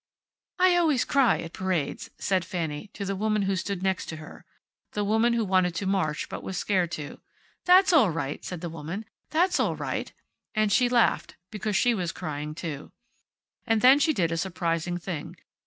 "I 0.57 0.77
always 0.77 1.05
cry 1.05 1.37
at 1.41 1.53
parades," 1.53 2.09
said 2.17 2.43
Fanny, 2.43 2.89
to 2.93 3.05
the 3.05 3.15
woman 3.15 3.43
who 3.43 3.55
stood 3.55 3.83
next 3.83 4.09
her 4.09 4.45
the 4.93 5.03
woman 5.03 5.33
who 5.33 5.45
wanted 5.45 5.75
to 5.75 5.85
march, 5.85 6.27
but 6.27 6.41
was 6.41 6.57
scared 6.57 6.89
to. 6.93 7.19
"That's 7.65 7.93
all 7.93 8.09
right," 8.09 8.43
said 8.43 8.61
the 8.61 8.69
woman. 8.69 9.05
"That's 9.29 9.59
all 9.59 9.75
right." 9.75 10.11
And 10.55 10.71
she 10.71 10.89
laughed, 10.89 11.35
because 11.51 11.75
she 11.75 11.93
was 11.93 12.11
crying, 12.11 12.55
too. 12.55 12.91
And 13.67 13.81
then 13.81 13.99
she 13.99 14.11
did 14.11 14.31
a 14.31 14.37
surprising 14.37 14.97
thing. 14.97 15.35